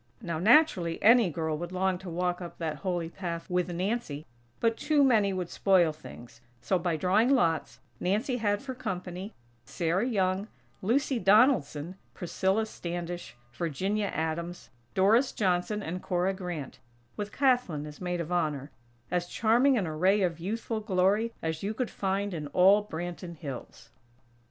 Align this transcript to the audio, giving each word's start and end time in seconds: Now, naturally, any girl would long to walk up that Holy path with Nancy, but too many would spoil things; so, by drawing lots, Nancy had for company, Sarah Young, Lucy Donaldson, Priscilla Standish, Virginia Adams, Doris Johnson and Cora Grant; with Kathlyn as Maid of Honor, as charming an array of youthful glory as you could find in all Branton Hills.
Now, 0.19 0.39
naturally, 0.39 0.99
any 1.03 1.29
girl 1.29 1.55
would 1.59 1.71
long 1.71 1.99
to 1.99 2.09
walk 2.09 2.41
up 2.41 2.57
that 2.57 2.77
Holy 2.77 3.07
path 3.09 3.47
with 3.51 3.71
Nancy, 3.71 4.25
but 4.59 4.75
too 4.75 5.03
many 5.03 5.31
would 5.31 5.51
spoil 5.51 5.93
things; 5.93 6.41
so, 6.59 6.79
by 6.79 6.97
drawing 6.97 7.29
lots, 7.29 7.79
Nancy 7.99 8.37
had 8.37 8.63
for 8.63 8.73
company, 8.73 9.35
Sarah 9.63 10.07
Young, 10.07 10.47
Lucy 10.81 11.19
Donaldson, 11.19 11.97
Priscilla 12.15 12.65
Standish, 12.65 13.35
Virginia 13.53 14.07
Adams, 14.07 14.71
Doris 14.95 15.31
Johnson 15.33 15.83
and 15.83 16.01
Cora 16.01 16.33
Grant; 16.33 16.79
with 17.15 17.31
Kathlyn 17.31 17.85
as 17.85 18.01
Maid 18.01 18.19
of 18.21 18.31
Honor, 18.31 18.71
as 19.11 19.27
charming 19.27 19.77
an 19.77 19.85
array 19.85 20.23
of 20.23 20.39
youthful 20.39 20.79
glory 20.79 21.31
as 21.43 21.61
you 21.61 21.75
could 21.75 21.91
find 21.91 22.33
in 22.33 22.47
all 22.47 22.83
Branton 22.83 23.37
Hills. 23.37 23.91